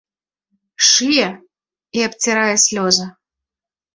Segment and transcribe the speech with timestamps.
[0.89, 1.27] Шые
[1.99, 3.05] і абцірае слёзы.